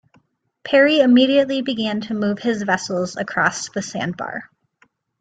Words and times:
Perry 0.63 0.99
immediately 0.99 1.61
began 1.61 2.01
to 2.01 2.15
move 2.15 2.39
his 2.39 2.63
vessels 2.63 3.15
across 3.17 3.69
the 3.69 3.83
sandbar. 3.83 4.49